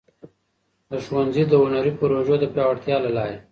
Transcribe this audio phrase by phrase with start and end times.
[0.89, 3.37] د ښونځي د هنري پروژو د پیاوړتیا له لارې.